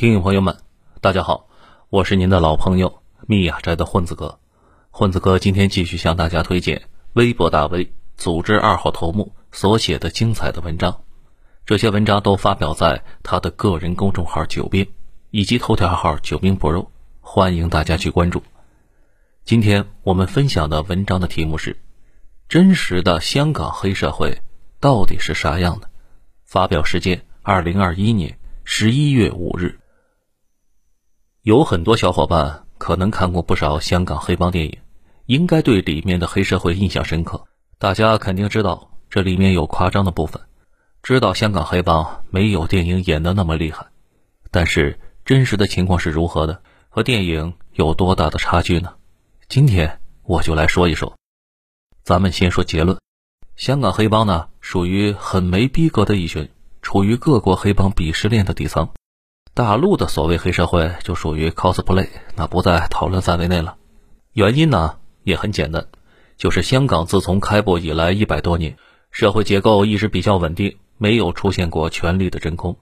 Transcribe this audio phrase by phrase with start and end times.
[0.00, 0.56] 听友朋友们，
[1.02, 1.46] 大家好，
[1.90, 4.40] 我是您的老朋友密雅斋的混子哥。
[4.88, 11.02] 混子哥今天继续向大家推荐微博大 V 组织二号头目所写的精彩的文章。
[11.66, 14.90] 这些文章都发表在他的个人公众号“九兵”
[15.32, 16.86] 以及头条号“九兵 pro”，
[17.20, 18.42] 欢迎大家去关注。
[19.44, 21.76] 今天我们分享的文章的题目是：
[22.48, 24.40] 真实的香港黑社会
[24.80, 25.90] 到底是啥样的？
[26.46, 29.76] 发表时间：二零二一年十一月五日。
[31.42, 34.78] 有很多小伙伴可能看过不少香港黑帮电影，
[35.24, 37.46] 应该对里面的黑社会印象深刻。
[37.78, 40.42] 大家肯定知道这里面有夸张的部分，
[41.02, 43.86] 知道香港黑帮没有电影演的那么厉害。
[44.50, 46.60] 但是真实的情况是如何的？
[46.90, 48.92] 和电影有多大的差距呢？
[49.48, 51.16] 今天我就来说一说。
[52.02, 52.98] 咱们先说结论：
[53.56, 56.50] 香港黑帮呢，属于很没逼格的一群，
[56.82, 58.90] 处于各国黑帮鄙视链的底层。
[59.60, 63.76] 大陆的所谓黑社会就属于 cosplay，那不在讨论范围内了。
[64.32, 65.86] 原因呢也很简单，
[66.38, 68.74] 就是香港自从开埠以来一百多年，
[69.10, 72.74] 社会结构一直比较稳定，没有出现过权力的真空。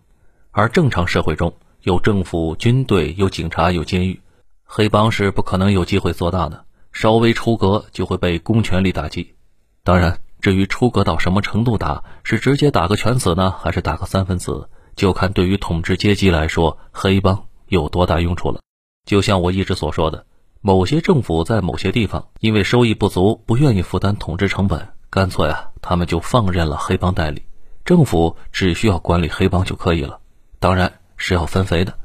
[0.52, 4.20] 而正常社会中有政府、军队、有警察、有监狱，
[4.62, 6.64] 黑帮是不可能有机会做大的。
[6.92, 9.34] 稍微出格就会被公权力打击。
[9.82, 14.68] 当然，至于出格到什么程度打，是直接打个全死呢，还是打个三分死？
[14.98, 18.60] 就看对于统治阶级来说，黑帮有多大用处了。
[19.06, 20.26] 就像我一直所说的，
[20.60, 27.42] 某些政府在某些地方因为收益不足，不愿意负担统治成本，干脆啊，他们就放任了黑帮代理，
[27.84, 30.18] 政府只需要管理黑帮就可以了。
[30.58, 31.96] 当然是要分肥的，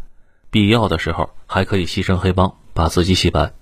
[0.52, 3.54] 必要的时候还可以牺牲黑帮，把自己洗白。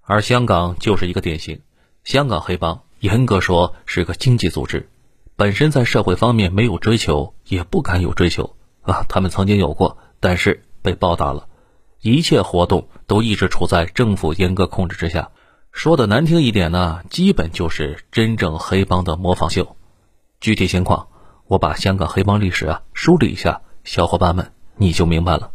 [0.00, 1.60] 而香港就是一个典型，
[2.02, 4.90] 香港黑帮严格说是个经济组织，
[5.36, 8.56] 本身在社会方面没有追求，也不敢有追求。
[8.82, 11.48] 啊，他们曾经有过，但是被暴打了。
[12.00, 15.30] 一切活动都一直处在政府严格控制之下。
[15.70, 19.76] 说的难听一点呢，基本就是真正黑帮的模仿秀。
[20.40, 21.08] 具体情况，
[21.46, 25.52] 我把香港黑帮历史啊梳理一下，小伙伴们你就明白了。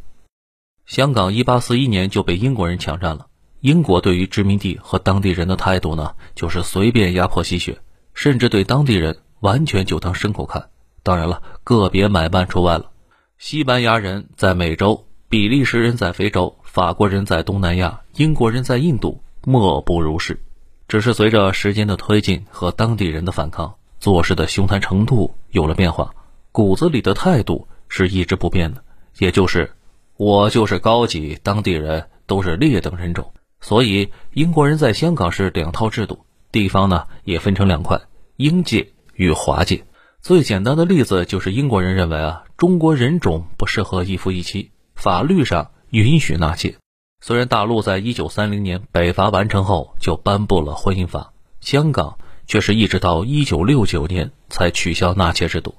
[0.85, 3.27] 香港一八四一年就被英国人抢占了。
[3.59, 7.79] 英国对于殖民地和当地人的态度呢，就是随便压迫吸血，
[8.13, 10.69] 甚至对当地人完全就当牲口看。
[11.03, 12.91] 当然了，个别买办除外了。
[13.37, 20.39] 西班牙人在美洲，比利时人在非洲，法国人在东南亚，英国人在印度，莫不如是。
[20.87, 26.15] 只是随着时间的推进和当地人的反抗，做事的凶残程度有了变化，
[26.51, 28.83] 骨子里的态度是一直不变的，
[29.19, 29.71] 也就是
[30.15, 33.31] 我就是高级，当地人都是劣等人种。
[33.61, 38.01] 所以英国人在香港是两套制度，地方呢也分成两块：
[38.37, 39.83] 英界与华界。
[40.27, 46.75] 最简单的例子就是英国人认为啊，中国人种不适合一夫一妻，法律上允许纳妾。
[47.21, 55.75] 虽然大陆在一九三零年北伐完成后就颁布了婚姻法，香港却是一直到一九六九年才取消纳妾制度。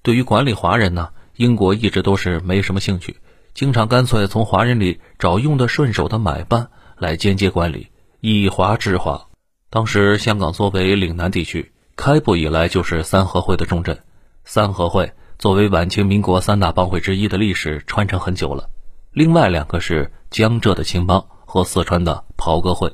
[0.00, 3.18] 对于管理华人呢，英国一直都是没什么兴趣，
[3.52, 7.88] 经常干脆从华人里找用得顺手的买办来间接管理，
[8.22, 9.26] 以华治华。
[9.68, 11.72] 当时香港作为岭南地区。
[12.04, 13.96] 开埠以来就是三合会的重镇，
[14.42, 18.68] 三合会作为晚清民国三大帮会之一的历史传承很久了。
[19.12, 22.92] 另外两个是江浙的青帮和四川的袍哥会。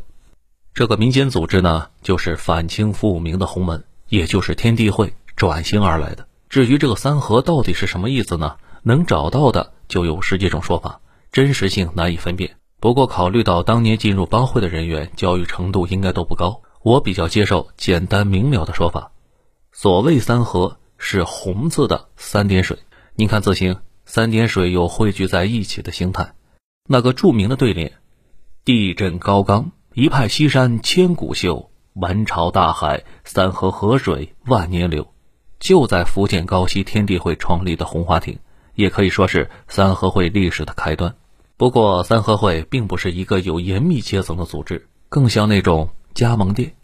[0.74, 6.26] 这个民间组织呢，就是反清复明的洪门，也就是天地会转型而来的。
[6.50, 8.56] 至于这个三合到底是什么意思呢？
[8.82, 11.00] 能找到的就有十几种说法，
[11.32, 12.56] 真实性难以分辨。
[12.78, 16.60] 不过考虑到当年进入帮会的人员教育程度应该都不高。
[16.82, 19.10] 我比较接受简单明了的说法，
[19.72, 22.78] 所谓三合是红字的三点水。
[23.14, 26.34] 您看字形，三点水有汇聚在一起的形态。
[26.88, 27.92] 那个著名的对联
[28.64, 35.06] ：“地震高冈，一派西山千古秀；满朝大海，三河河水万年流。”
[35.58, 38.38] 就在福建高溪天地会创立的红花亭，
[38.76, 41.16] 也可以说是三合会历史的开端。
[41.56, 46.74] 不过，三合会并不是一个有严密阶层的组织，更像那种加盟店。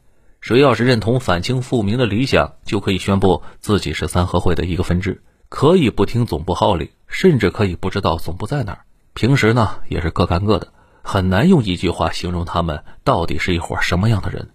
[0.41, 8.85] 谁要是认同反清复明的理想，就可以宣布自己是三合会的一个分支，可以不听总部号令，甚至可以不知道总部在哪儿。
[9.15, 10.73] 平时呢，也是各干各的，
[11.03, 14.50] 很难用一句话形容他们到底是一伙什么样的人。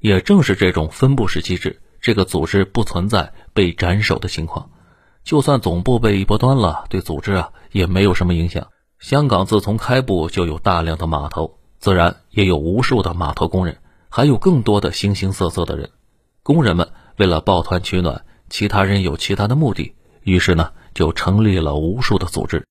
[0.00, 4.68] 也正是这种分布式机制，这个组织不存在被斩首的情况。
[5.24, 8.66] 就算总部被一波端了，对组织啊也没有什么影响。
[8.98, 13.78] 香港自从开埠就有大量的码头，自然也有无数的码头工人。
[14.14, 15.88] 还有更多的形形色色的人，
[16.42, 22.62] 工人们为了抱团取暖，其他人有其他的目的，于是呢就成立了无数的组织。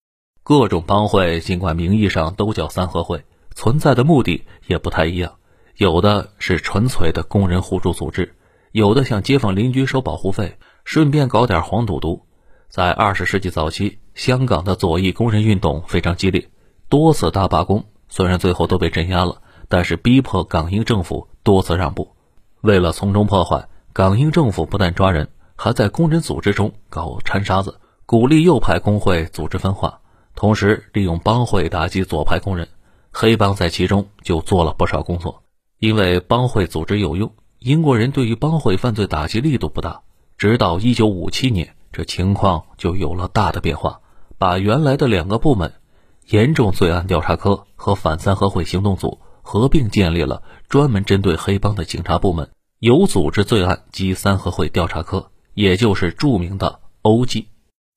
[0.43, 5.33] 各种帮会尽管名义上都叫三合会，存在的目的也不太一样。
[5.77, 8.35] 有的是纯粹的工人互助组织，
[8.71, 12.27] 有的向街坊邻居收保护费，顺便搞点黄赌毒。
[12.69, 16.51] 在二十世纪早期，香港的左翼工人运动非常激烈，
[16.87, 19.41] 多次大罢工，虽然最后都被镇压了，
[19.71, 22.13] 但是逼迫港英政府多次让步。
[22.59, 30.01] 为了从中破坏，港英政府不但抓人，还在工人组织中搞掺沙子，鼓励右派工会组织分化，
[30.35, 32.67] 同时利用帮会打击左派工人。
[33.13, 35.41] 黑帮在其中就做了不少工作。
[35.79, 40.01] 因为帮会组织有用，英国人对于帮会犯罪打击力度不大。
[40.37, 44.01] 直到一九五七年，这情况就有了大的变化，
[44.37, 45.71] 把原来的两个部门——
[46.27, 52.49] 严重罪案调查科和反三合会行动组合并，建立了专门针对黑帮的警察部门——
[52.79, 57.47] 有组织罪案及三合会调查科，也就是著名的 O.G。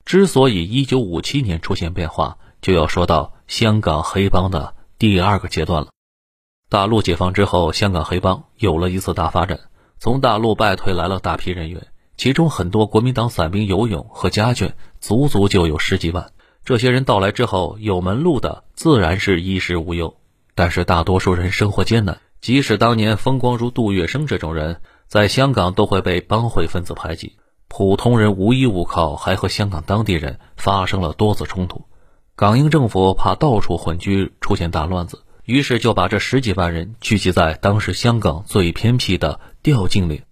[0.05, 5.88] 之所以一九五七年出现变化，就要说到香港黑帮的第二个阶段了。
[6.69, 9.61] 大陆解放之后，香港黑帮有了一次大发展。
[9.99, 11.87] 从大陆败退来了大批人员，
[12.17, 16.32] 其中很多国民党散兵游勇和家眷，足足就有十几万。
[16.64, 20.17] 这些人到来之后，有门路的自然是衣食无忧，
[20.55, 22.21] 但是大多数人生活艰难。
[22.41, 27.37] 即使当年风光如杜月笙这种人，在香港都会被帮会分子排挤。
[27.69, 31.87] 普通人无依无靠，还和香港当地人发生了多次冲突。
[32.37, 35.23] 港英政府怕到处混居出现大乱子。
[35.45, 40.23] 于是就把这十几万人聚集在当时香港最偏僻的吊径岭。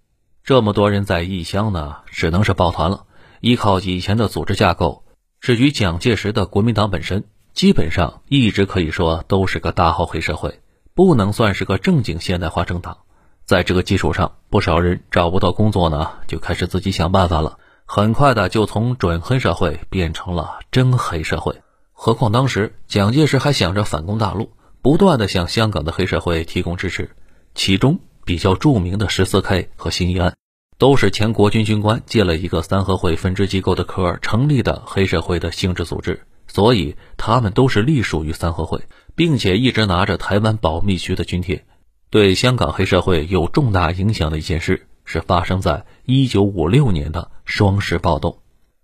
[0.43, 3.05] 这么多人在异乡呢，只能是抱团了，
[3.39, 5.03] 依靠以前的组织架构。
[5.39, 10.59] 至于蒋介石的国民党本身，基本上一直可以说都是个大号黑社会，
[10.93, 12.97] 不能算是个正经现代化政党。
[13.45, 17.57] 在这个基础上，不少人找不到工作呢，就开始自己想办法了。
[17.85, 21.61] 很快的就从准黑社会变成了真黑社会。
[21.91, 24.49] 何况当时蒋介石还想着反攻大陆。
[24.81, 27.11] 不断的向香港的黑社会提供支持，
[27.55, 30.35] 其中比较著名的十四 K 和新义安，
[30.77, 38.83] 都是前国军军官借了一个三合会分支机构的壳成立的黑社会的性质组织，所以他们都是隶属于三合会，
[39.15, 41.65] 并且一直拿着台湾保密局的军帖。
[42.11, 48.37] 对香港黑社会有重大影响的一件事，是发生在一九五六年的双十暴动。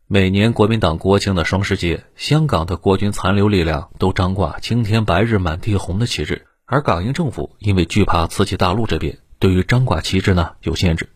[0.07, 11.07] 每年国民党国庆的双十节，香港的国军残留力量都张挂“青天白日满地红”的旗帜，而港英政府因为惧怕刺激大陆这边，对于张挂旗帜呢有限制。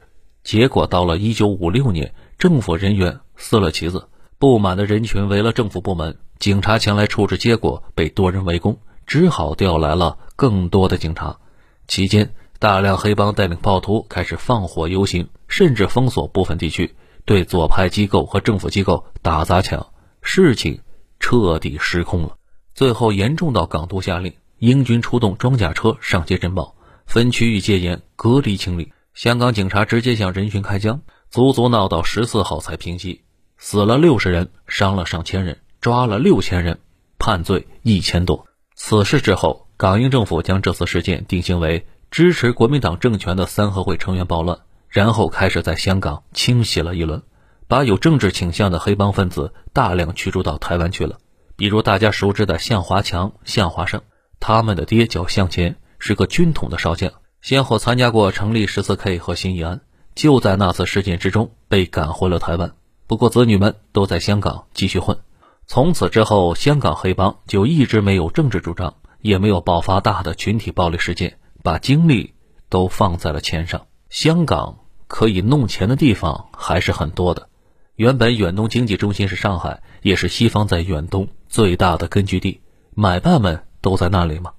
[0.43, 4.07] 结果到了1956年，政府人员撕了旗子，
[4.43, 11.37] 不满的人群围了政府部门，警察前来处置，结果被多人围攻，只好调来了更多的警察。
[11.87, 16.93] 期间，大量黑帮带领暴徒开始放火游行，甚至封锁部分地区。
[17.23, 19.87] 对左派机构和政府机构打砸抢，
[20.21, 20.81] 事情
[21.21, 22.35] 彻底失控了。
[22.75, 26.75] 最后严重到港督下令，英军出动装甲车上街侦报，
[27.05, 28.91] 分区域戒严，隔离清理。
[29.13, 30.99] 香港警察直接向人群开枪，
[31.29, 33.21] 足足闹到十四号才平息，
[33.65, 36.79] 死了六十人，伤了上千人，抓了六千人，
[37.17, 38.45] 判罪一千多。
[38.75, 44.59] 此事之后，港英政府将这次事件定性为支持国民党政权的三合会成员暴乱。
[44.89, 47.23] 然后开始在香港清洗了一轮，
[47.69, 51.17] 把有政治倾向的黑帮分子大量驱逐到台湾去了。
[51.55, 54.01] 比如大家熟知的向华强、向华胜，
[54.41, 59.79] 他们的爹叫向前，是个军统的少将，先后参加过成立十四 K 和新义安，
[60.15, 62.73] 就在那次事件之中被赶回了台湾。
[63.13, 65.19] 不过子女们都在香港继续混。
[65.67, 72.33] 从此之后，香港黑帮就一直没有政治主张，也没有爆发大的群体暴力事件，把精力
[72.69, 73.85] 都放在了钱上。
[74.09, 74.79] 香港。
[75.05, 77.47] 可以弄钱的地方还是很多的。
[77.97, 82.61] 原本远东经济中心是上海，也是西方在远东最大的根据地，
[82.95, 84.53] 买办们都在那里嘛。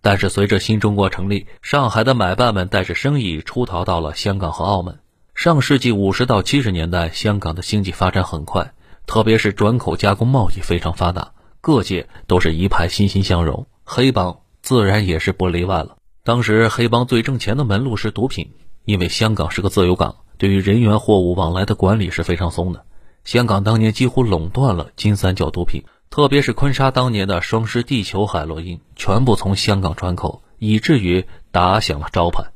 [0.00, 4.98] 但是随着新中国成立，上海的买办们带着生意出逃到了香港和澳门。
[5.34, 8.74] 上世纪五十到七十年代，香港的经济发展很快，
[9.06, 15.96] 特别是转口加工贸易非常发达，各界都是一派欣欣向荣，黑帮自然也是不例外了。
[16.24, 18.52] 当时黑帮最挣钱的门路是毒品。
[18.84, 22.84] 因为香港是个自由港，对于人员货物往来的管理是非常松的。
[23.22, 32.46] 香港当年几乎垄断了金三角毒品，特别是坤沙当年的双狮地球海洛因，全部从香港转口，以至于打响了招牌。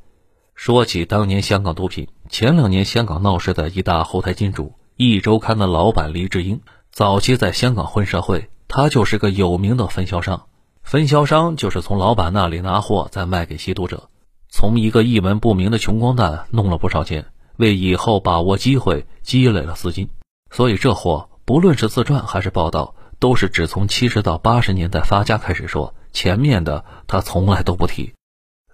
[0.57, 4.65] 说起当年香港毒品，前两年香港闹事的一大后台金主
[4.97, 10.47] 《一周刊》的老板黎智英，早期在香港混社会，他就是个有名的分销商。
[10.83, 14.09] 分销商就是从老板那里拿货，再卖给吸毒者。
[14.49, 20.09] 从一个一文不名的穷光蛋弄了不少钱，为以后把握机会积累了资金。
[20.51, 28.15] 所以这货不论是自传还是报道，都是只从七十到八十年代发家开始说，前面的他从来都不提。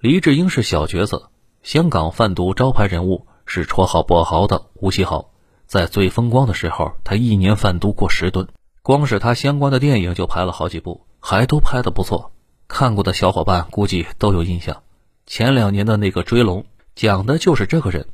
[0.01, 1.31] 黎智英是小角色，
[1.63, 5.29] 香港贩毒招牌人物是绰号“跛豪”的吴奇豪，
[5.67, 8.49] 在最风光的时候，他一年贩毒过十吨，
[8.83, 12.33] 光是他相关的电影就拍了好几部，还都拍得不错。
[12.67, 14.83] 看过的小伙伴估计都有印象，
[15.27, 16.63] 前两年的那个《追龙》
[16.95, 18.07] 讲的就是这个人，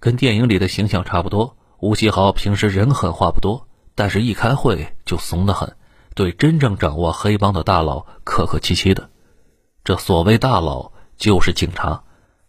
[0.00, 1.58] 跟电影里的形象差不多。
[1.80, 5.76] 吴奇豪平时人狠话不多，但是一开会就怂得很，
[6.14, 9.10] 对真正掌握黑帮的大佬客客气气的。
[9.84, 12.04] 这所谓大佬就是警察。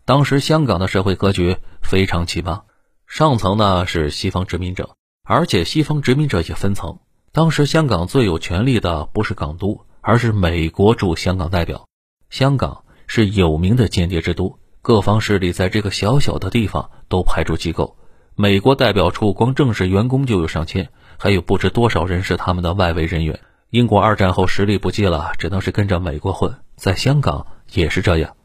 [0.06, 2.62] 当时香港的社会格局非常奇葩，
[3.08, 7.00] 上层呢是西方殖民者，而且西方殖民者也分层。
[7.32, 11.88] 当时香港最有权力的不是港督，而是美国驻香港代表。
[12.30, 17.98] 香港是有名的间谍之都，各方势力在这个小小的地方都派驻机构。
[18.36, 23.40] 美国代表处光正式员工就有上千，还有不知多少人是他们的外围人员。
[23.70, 26.56] 英国二战后实力不济了，只能是跟着美国混。
[26.76, 28.36] 在香港也是这样，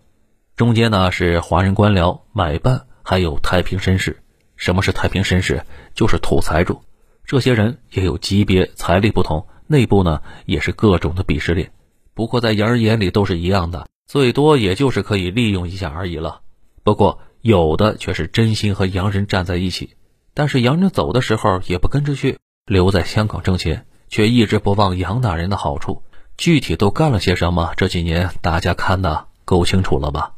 [0.57, 4.21] 中间呢是华人官僚、买办，还有太平绅士。
[4.57, 5.63] 什么是太平绅士？
[5.95, 6.83] 就是土财主。
[7.25, 11.71] 这些人也有级别、财力不同，内部呢也是各种的鄙视链。
[12.15, 16.41] 不过在洋人眼里都是一样的，最多也就是可以利用一下而已了。
[16.83, 17.21] 不过。
[17.45, 19.97] 有的却是真心和洋人站在一起，
[20.33, 26.03] 但是洋人走的时候也不跟着去，留在香港挣钱，却一直不忘洋大人的好处。
[26.39, 27.75] 具体都干了些什么？
[27.77, 30.33] 这几年大家看的够清楚了吧？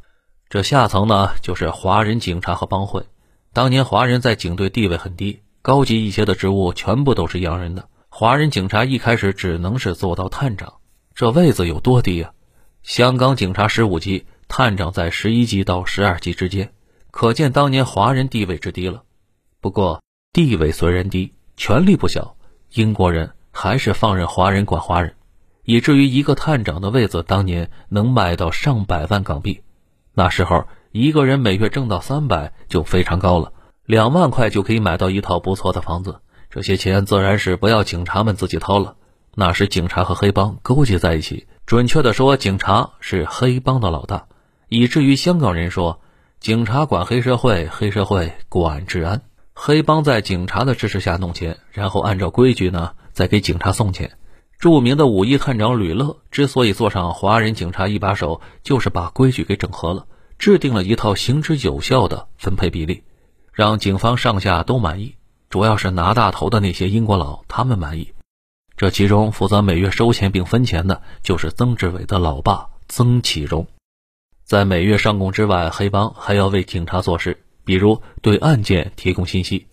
[0.48, 3.04] 这下层呢，就是华人警察和帮会。
[3.52, 7.88] 当年华人在警队地位很低，高级一些的职务全部都是洋人的。
[8.08, 10.74] 华人警察一开始只能是做到探长，
[11.14, 12.32] 这位子有多低啊？
[12.84, 16.72] 香港警察十五级，探长在十一级到十二级之间。
[17.10, 19.02] 可见当年华人地位之低了，
[19.60, 20.00] 不过
[20.32, 22.36] 地位虽然低，权力不小。
[22.72, 25.14] 英国人还是放任华人管华人，
[25.64, 29.60] 以至于一个探长的位子当年能卖到上百万港币。
[30.18, 33.52] 那时候一个人每月挣到三百就非常高了，
[33.84, 36.20] 两万块就可以买到一套不错的房子。
[36.48, 38.96] 这些钱自然是不要警察们自己掏了。
[39.34, 44.24] 那时警察和黑帮勾结在一起，准确的说，警察是黑帮的老大，
[44.70, 46.00] 以至于香港人说。
[46.38, 49.22] 警察管黑社会，黑社会管治安。
[49.54, 54.12] 黑帮在警察的支持下弄钱，然后按照规矩呢再给警察送钱。
[54.66, 60.06] 著名的五一探长吕乐之所以坐上华人警察一把手，就是把规矩给整合了，
[60.40, 63.04] 制定了一套行之有效的分配比例，
[63.52, 65.14] 让警方上下都满意。
[65.50, 68.12] 主要是拿大头的那些英国佬他们满意。
[68.76, 73.68] 这其中负责每月收钱并分钱的，就是曾志伟的老爸曾启荣。
[74.42, 79.68] 在每月上供之外，黑帮还要为警察做事，比如对案件提供信息，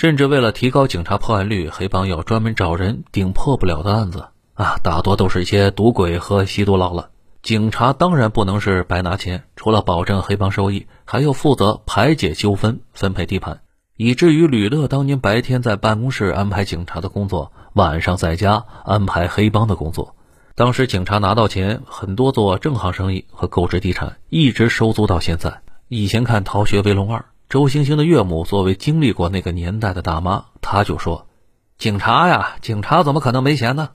[0.00, 7.10] 甚至为了提高警察破案率，黑帮要专门找人顶破不了的案子啊，大多都是一些赌鬼和吸毒佬了。
[7.42, 13.60] 警察当然不能是白拿钱，除了保证黑帮收益，还要负责排解纠纷、分配地盘，
[13.94, 20.16] 以至于吕乐当年白天在办公室安排警察的工作，晚上在家安排黑帮的工作。
[20.54, 25.60] 当时警察拿到钱，很多做正行生意和购置地产，一直收租到现在。
[25.88, 31.26] 以前看《逃学威龙二》，周星星的岳母作为经历过那个年代的大妈，她就说
[31.78, 33.90] ：“警察呀，警察怎么可能没钱呢？”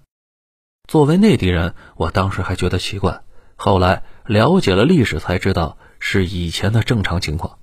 [0.90, 3.22] 作为内地人，我当时还觉得奇怪，
[3.56, 7.58] 后来了解了历史才知道是以前的正常情况。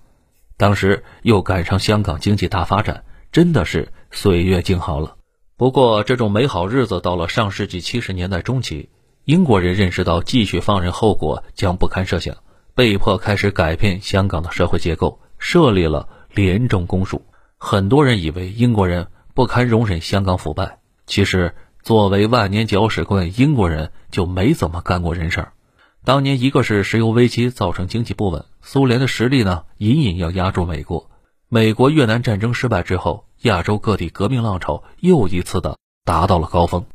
[0.57, 5.19] 当时又赶上香港经济大发展，真的是岁月静好了。
[5.59, 8.89] 不过，这种美好日子到了上世纪七十年代中期，
[9.27, 12.39] 英国人认识到继续放任后果将不堪设想，
[12.75, 17.27] 被迫开始改变香港的社会结构，设立了廉政公署。
[17.59, 25.53] 很多人以为英国人不堪容忍香港腐败，其实作为万年搅屎棍，英国人就没怎么干过人事儿。
[26.05, 31.11] 当年，一个是石油危机造成经济不稳，苏联的实力呢隐隐要压住美国。
[31.49, 33.25] 美国越南战争失败之后。
[33.43, 36.87] 亚洲各地革命浪潮又一次的达到了高峰，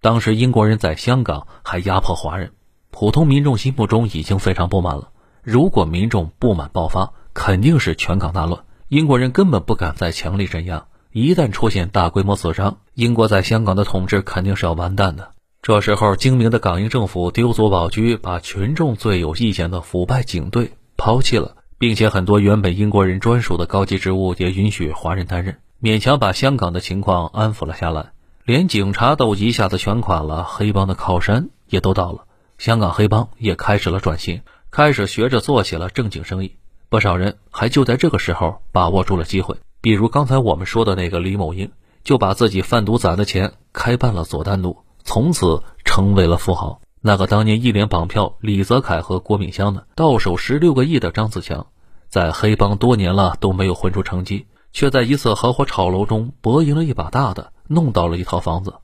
[0.00, 2.52] 当时英国人在香港还压迫华人，
[2.92, 5.10] 普通民众心目中已经非常不满了。
[5.42, 8.64] 如果民众不满爆发，肯定是全港大乱。
[8.88, 15.32] 英国人根本不敢再强力镇压，一旦出现大规模死伤，英国在香港的统治肯定是要完蛋的。
[15.60, 25.58] 这时候，精明的港英政府丢卒保车，把群众最有意见的腐败警队抛弃了，并且很多原本英国人专属的高级职务也允许华人担任。
[25.82, 28.12] 勉强把香港的情况安抚了下来，
[28.44, 32.24] 连警察都一下子全垮了，黑帮的靠山也都到了，
[32.56, 34.40] 香港黑帮也开始了转型，
[34.70, 36.56] 开始学着做起了正经生意。
[36.88, 41.70] 不少人还就在这个时候把握住了机会，比如刚才我们说的那个李某英，
[42.04, 46.80] 就把自己贩毒攒的钱开办了佐丹奴，从此成为了富豪。
[47.00, 51.66] 那个当年一连绑票李泽楷和郭炳湘的，到手十六个亿的张子强，
[52.08, 58.74] 在黑帮多年了都没有混出成绩，却在一次合伙炒楼中博赢了一把大的，弄到了一套房子。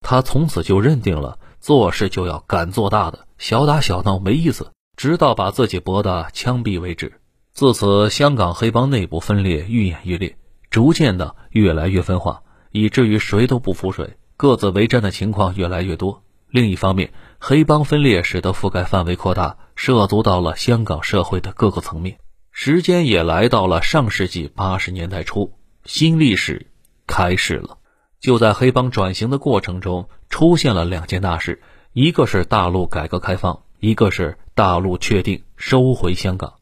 [0.00, 7.19] 他从此就认定了做事就要敢做大的，小打小闹没意思，直到把自己博的枪毙为止。
[7.52, 10.36] 自此，香港黑帮内部分裂愈演愈烈，
[10.70, 16.22] 逐渐的越来越分化，以至于谁都不服谁，各自为战的情况越来越多。
[16.48, 22.18] 另一方面，黑帮分裂使得覆盖范围扩大，涉足到了香港社会的各个层面。
[22.52, 25.52] 时间也来到了上世纪八十年代初，
[25.84, 26.66] 新历史
[27.06, 27.78] 开始了。
[28.20, 36.54] 就在黑帮转型的过程中，出现了两件大事：一个是大陆改革开放，一个是大陆确定收回香港。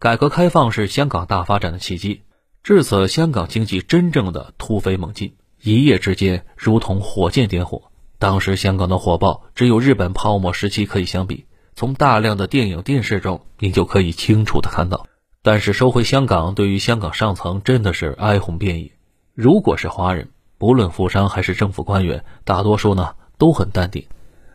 [0.00, 2.22] 改革开放是香港大发展的契机，
[2.62, 7.90] 至此，香港经济真正的突飞猛进，一夜之间如同火箭点火。
[8.20, 11.46] 当时香港的火爆，只有日本泡沫时期可以相比。
[11.74, 15.08] 从大量的电影、电视中，你就可以清楚的看到。
[15.42, 18.92] 但是收回香港，对于香港上层真的是哀鸿遍野。
[19.34, 24.06] 如果是华人，不论富商还是政府官员，大多数呢都很淡定。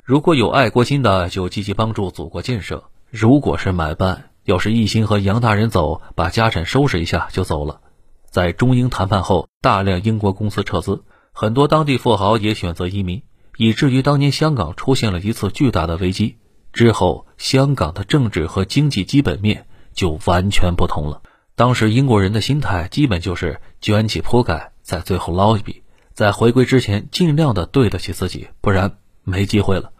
[0.06, 7.82] 如果有爱国心的，就积极帮助祖国建设；如果是买办，要是一心和杨大人走，把家产收拾一下就走了。
[8.30, 13.22] 在中英谈判后，大量英国公司撤资，很多当地富豪也选择移民。
[13.58, 16.38] 以至于当年香港出现了一次巨大的危机
[16.72, 21.22] 之后，香港的政治和经济基本面就完全不同了。
[21.56, 25.84] 当时英国人的心态基本就是卷起铺盖，在最后捞一笔，
[26.14, 29.92] 在回归之前尽量的对得起自己，不然没机会了。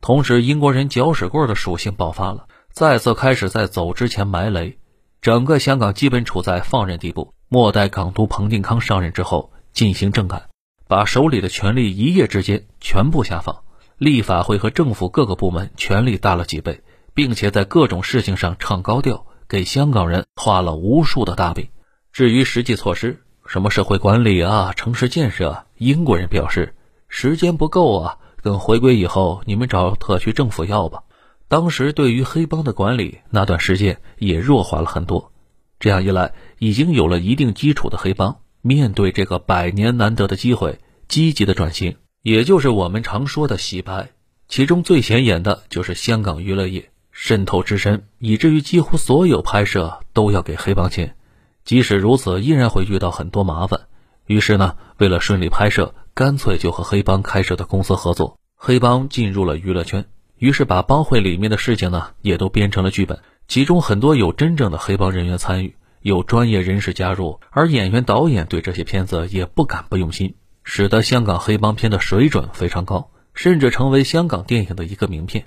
[0.00, 4.78] 同时，英国人搅屎棍的属性爆发了，再次开始在走之前埋雷，
[5.20, 7.34] 整个香港基本处在放任地步。
[7.48, 10.46] 末代港督彭定康上任之后，进行政改。
[10.86, 13.62] 把手里的权力一夜之间全部下放，
[13.98, 16.80] 立法会和政府各个部门权力大了几倍，
[17.12, 21.68] 并且在各种事情上唱高调，给香港人画了无数的大饼。
[22.12, 26.74] 至于实际措施，什么社会管理啊、城市建设，英国人表示
[27.08, 31.02] 时间不够啊，等回归以后你们找特区政府要吧。
[31.50, 35.32] 当时对于黑帮的管理，那段时间也弱化了很多。
[35.80, 38.36] 这样一来，已经有了一定基础的黑帮。
[38.62, 44.10] 面对这个百年难得的机会，积极的转型，也就是我们常说的洗白。
[44.46, 51.16] 其中最显眼的就是香港娱乐业渗透之深，以至于几乎所有拍摄都要给黑帮钱。
[51.64, 53.88] 即使如此，依然会遇到很多麻烦。
[54.26, 58.38] 于是呢，为了顺利拍摄，干脆就和黑帮开设的公司合作。
[58.54, 60.06] 黑帮进入了娱乐圈，
[60.40, 63.18] 于是把帮会里面的事情呢，也都编成了剧本。
[63.46, 65.76] 其中很多有真正的黑帮人员参与。
[66.00, 75.44] 有专业人士加入，而演员、导演对这些片子也不敢不用心，使得香港黑帮片的水准非常高，甚至成为香港电影的一个名片。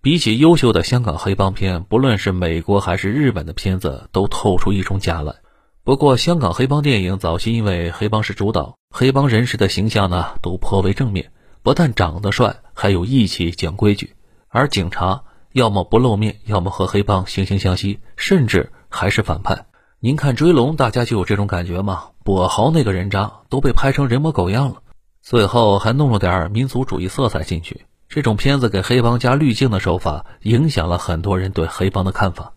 [0.00, 5.34] 比起优秀的香港黑帮片，不论是美国还是日本的片子，都透出一种假来。
[5.82, 11.32] 不过，香港黑帮电影早期因为黑帮是主导，黑帮人士的形象呢都颇为正面，
[11.64, 14.12] 不但长得帅，还有义气、讲规矩。
[14.48, 19.66] 而警察要么不露面，要么和黑帮惺惺相惜，甚至还是反派。
[20.00, 22.04] 您看《追龙》，大家就有这种感觉吗？
[22.24, 24.82] 跛豪那个人渣都被拍成人模狗样了，
[25.22, 27.86] 最后还弄了点民族主义色彩进去。
[28.08, 32.52] 这种片子给黑帮加滤镜的手法，影响了很多人对黑帮的看法。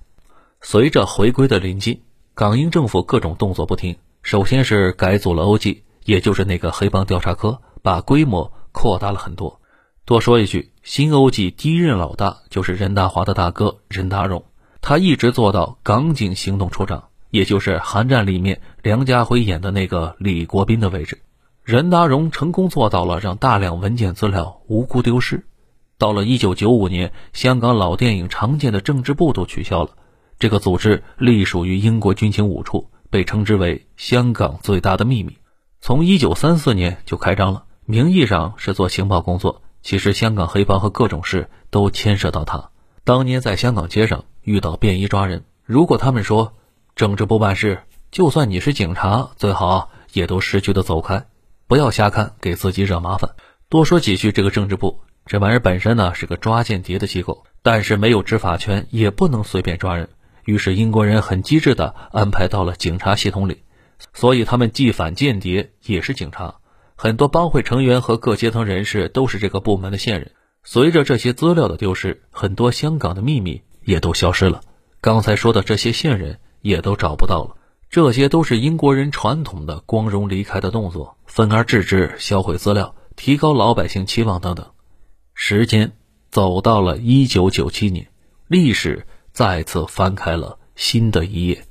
[0.62, 2.02] 随着回归的临近，
[2.36, 3.98] 港英政府各种动作不停。
[4.22, 9.60] 首先是改组了 OG，也就是那个黑帮调查科，把规模扩大了很多。
[10.10, 14.44] 多说一句，新欧记第一任老大就是任达华的大哥任达荣，
[14.82, 17.10] 他一直做到港警行动处长。
[17.30, 21.22] 也就是《寒战》里面梁家辉演的那个李国斌的位置，
[21.64, 25.46] 任达荣成功做到了让大量文件资料无辜丢失。
[26.00, 29.92] 到了1995年，香港老电影常见的政治部都取消了，
[30.40, 35.38] 这个组织隶属于英国军情五处，被称之为“香港最大的秘密”。
[35.82, 42.70] 从1934年就开张了，名义上是做情报工作，其实香港黑帮和各种事都牵涉到他。
[43.04, 46.54] 当年在香港街上遇到便衣抓人，如果他们说。
[46.96, 51.28] 政治不办事，就算你是警察，最好也都识趣的走开，
[51.66, 53.30] 不要瞎看，给自己惹麻烦。
[53.70, 60.10] 多说几句，这个政治部这玩意儿本身呢是个抓间谍的机构，但是没有执法权，也不能随便抓人。
[60.44, 63.64] 于是英国人很机智的安排到了警察系统里，
[64.14, 66.59] 所以他们既反间谍也是警察。
[67.02, 70.34] 很多帮会成员和各阶层人士都是这个部门的线人。
[70.64, 74.62] 随着这些资料的丢失，很多香港的秘密也都消失了。
[75.00, 76.40] 刚才说的这些线人。
[76.62, 77.56] 也都找不到了，
[77.90, 84.72] 这些都是英国人传统的光荣离开的动作，分而治之，销毁资料，提高老百姓期望等等。
[85.34, 85.94] 时间
[86.30, 88.10] 走到了一九九七年，
[88.50, 91.64] 历史再次翻开了新的一页。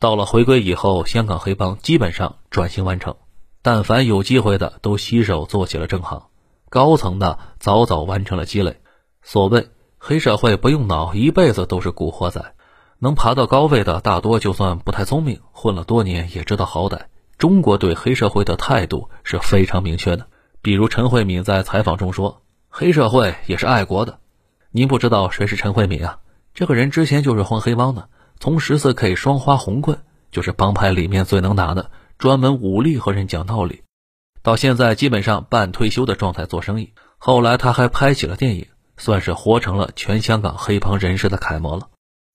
[0.00, 3.14] 到了回归以后，香港黑帮基本上转型完成，
[3.62, 6.28] 但凡有机会的都洗手做起了正行，
[6.68, 8.80] 高层的早早完成了积累。
[9.22, 9.68] 所谓
[9.98, 12.54] 黑社会不用脑，一辈子都是古惑仔。
[13.00, 17.02] 能爬到高位的，大多就算不太聪明，混了多年也知道好歹。
[17.36, 20.26] 中国对黑社会的态度是非常明确的。
[20.60, 24.18] 比如陈慧敏在采访中说：“黑社会也是爱国的。”
[24.72, 26.18] 您不知道谁是陈慧敏啊？
[26.54, 28.08] 这个人之前就是混黑帮的，
[28.40, 29.98] 从十四 K 双花红棍
[30.32, 33.82] 就是帮派里面最能打的，专门武力和人讲道理。
[34.42, 36.92] 到现在基本上半退休的状态做生意。
[37.16, 41.88] 后来他还拍起了电影，算是活成了全香港黑帮人士的楷模了。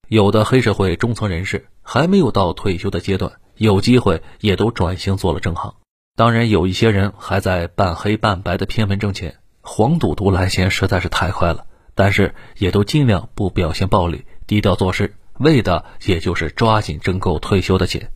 [0.08, 5.76] 有的黑社会中层人士还没有到退休的阶段，有机会也都转型做了正行。
[6.16, 11.66] 当然，有一些人还在半黑半白的偏门挣钱，黄赌毒来钱实在是太快了。
[11.96, 18.12] 但是也都尽量不表现暴力，低调做事，为的也就是抓紧挣够退休的钱。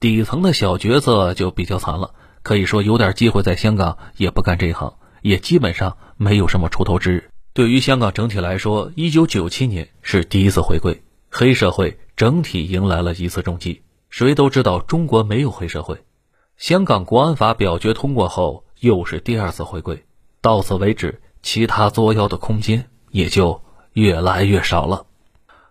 [0.00, 7.30] 底层的小角色就比较惨了，可以说有点机会在香港也不干这一行，也基本上没有什么出头之日。
[7.52, 11.02] 对于香港整体来说，一九九七年是第一次回归。
[11.30, 13.82] 黑社会整体迎来了一次重击。
[14.10, 16.04] 谁都知道中国没有黑社会。
[16.56, 20.04] 香港国安法表决通过后，又是第二次回归。
[20.40, 25.06] 到此为止，其他作妖的空间也就越来越少了。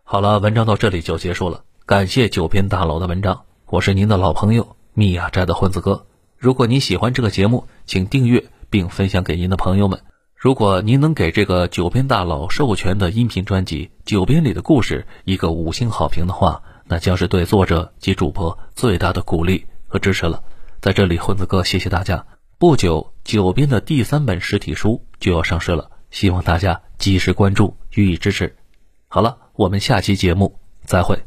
[0.04, 1.64] 好了，文章到这里就结束了。
[1.86, 6.06] 感谢九篇大佬的文章，我是您的老朋友密雅斋的混子哥。
[6.38, 10.00] 如果您喜欢这个节目，请订阅并分享给您的朋友们。
[10.36, 20.44] 如果您能给这个九编大佬授权的音频专辑《九编里的故事》一个五星好评的话，那将是对作者及主播最大的鼓励和支持了。
[20.80, 22.28] 在这里，混子哥谢谢大家。
[22.60, 28.56] 不久，九编的第三本实体书就要上市了，希望大家及时关注，予以支持。
[29.08, 31.18] 好了，我们下期节目再会。